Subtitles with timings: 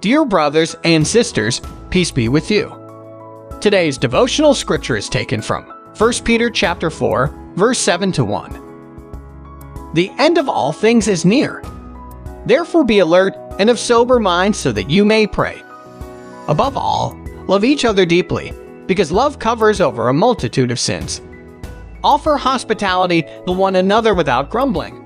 [0.00, 2.70] Dear brothers and sisters, peace be with you.
[3.62, 5.64] Today's devotional scripture is taken from
[5.96, 9.92] 1 Peter chapter 4, verse 7 to 1.
[9.94, 11.64] The end of all things is near.
[12.44, 15.62] Therefore be alert and of sober mind so that you may pray.
[16.48, 17.18] Above all,
[17.48, 18.52] love each other deeply,
[18.86, 21.22] because love covers over a multitude of sins.
[22.04, 25.05] Offer hospitality to one another without grumbling.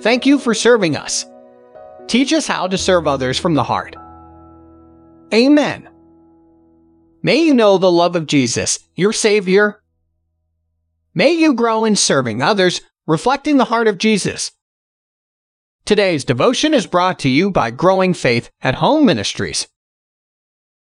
[0.00, 1.26] thank you for serving us.
[2.06, 3.96] Teach us how to serve others from the heart.
[5.32, 5.88] Amen.
[7.22, 9.82] May you know the love of Jesus, your Savior.
[11.14, 14.52] May you grow in serving others, reflecting the heart of Jesus.
[15.84, 19.66] Today's devotion is brought to you by Growing Faith at Home Ministries.